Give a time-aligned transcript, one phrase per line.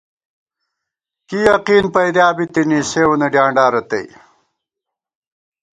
[1.27, 4.05] کی یقین پَئیدِیا بِتِنی، سیوں وَنہ ڈیانڈا رتئ